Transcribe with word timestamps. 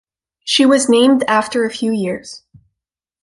She 0.43 0.65
was 0.65 0.89
named 0.89 1.23
after 1.27 1.63
a 1.63 1.69
few 1.69 1.91
years. 1.91 2.41